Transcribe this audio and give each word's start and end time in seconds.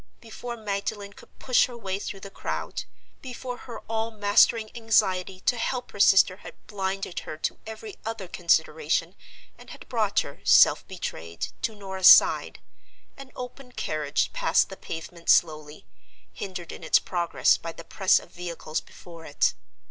Before 0.19 0.57
Magdalen 0.57 1.13
could 1.13 1.37
push 1.37 1.67
her 1.67 1.77
way 1.77 1.99
through 1.99 2.21
the 2.21 2.31
crowd—before 2.31 3.57
her 3.69 3.81
all 3.81 4.09
mastering 4.09 4.71
anxiety 4.75 5.41
to 5.41 5.57
help 5.57 5.91
her 5.91 5.99
sister 5.99 6.37
had 6.37 6.55
blinded 6.65 7.19
her 7.19 7.37
to 7.37 7.59
every 7.67 7.97
other 8.03 8.27
consideration, 8.27 9.13
and 9.59 9.69
had 9.69 9.87
brought 9.87 10.21
her, 10.21 10.41
self 10.43 10.87
betrayed, 10.87 11.49
to 11.61 11.75
Norah's 11.75 12.07
side—an 12.07 13.31
open 13.35 13.73
carriage 13.73 14.33
passed 14.33 14.69
the 14.69 14.75
pavement 14.75 15.29
slowly, 15.29 15.85
hindered 16.33 16.71
in 16.71 16.83
its 16.83 16.97
progress 16.97 17.57
by 17.57 17.71
the 17.71 17.83
press 17.83 18.17
of 18.19 18.31
vehicles 18.31 18.81
before 18.81 19.23
it. 19.25 19.53